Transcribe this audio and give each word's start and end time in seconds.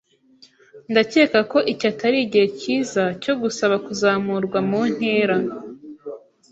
Ndakeka 0.91 1.39
ko 1.51 1.57
iki 1.71 1.85
atari 1.91 2.17
igihe 2.25 2.47
cyiza 2.59 3.03
cyo 3.23 3.33
gusaba 3.41 3.75
kuzamurwa 3.85 4.59
mu 4.69 4.81
ntera. 4.93 5.37